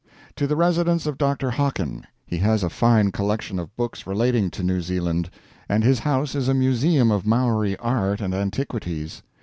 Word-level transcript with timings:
To 0.37 0.47
the 0.47 0.55
residence 0.55 1.05
of 1.05 1.19
Dr. 1.19 1.51
Hockin. 1.51 2.07
He 2.25 2.37
has 2.39 2.63
a 2.63 2.71
fine 2.71 3.11
collection 3.11 3.59
of 3.59 3.75
books 3.77 4.07
relating 4.07 4.49
to 4.49 4.63
New 4.63 4.81
Zealand; 4.81 5.29
and 5.69 5.83
his 5.83 5.99
house 5.99 6.33
is 6.33 6.47
a 6.47 6.55
museum 6.55 7.11
of 7.11 7.23
Maori 7.27 7.77
art 7.77 8.19
and 8.19 8.33
antiquities. 8.33 9.21